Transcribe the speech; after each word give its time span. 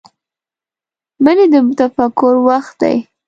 منی 1.23 1.45
د 1.51 1.55
تفکر 1.79 2.33
وخت 2.47 2.73
دی 2.81 2.95